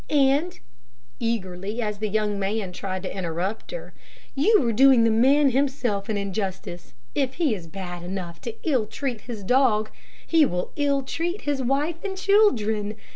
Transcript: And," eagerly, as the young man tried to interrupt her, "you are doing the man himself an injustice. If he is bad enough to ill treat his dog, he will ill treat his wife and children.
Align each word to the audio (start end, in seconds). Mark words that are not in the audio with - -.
And," 0.09 0.59
eagerly, 1.19 1.79
as 1.79 1.99
the 1.99 2.07
young 2.09 2.39
man 2.39 2.71
tried 2.71 3.03
to 3.03 3.15
interrupt 3.15 3.69
her, 3.69 3.93
"you 4.33 4.67
are 4.67 4.73
doing 4.73 5.03
the 5.03 5.11
man 5.11 5.51
himself 5.51 6.09
an 6.09 6.17
injustice. 6.17 6.95
If 7.13 7.35
he 7.35 7.53
is 7.53 7.67
bad 7.67 8.01
enough 8.01 8.41
to 8.41 8.55
ill 8.67 8.87
treat 8.87 9.21
his 9.21 9.43
dog, 9.43 9.91
he 10.25 10.43
will 10.43 10.71
ill 10.75 11.03
treat 11.03 11.41
his 11.41 11.61
wife 11.61 12.03
and 12.03 12.17
children. 12.17 12.95